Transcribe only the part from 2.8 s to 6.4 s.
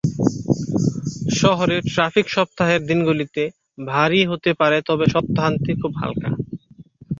দিনগুলিতে ভারী হতে পারে তবে সপ্তাহান্তে খুব হালকা।